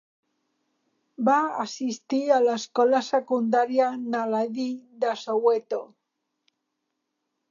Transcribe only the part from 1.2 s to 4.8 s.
Va assistir a l'escola secundària Naledi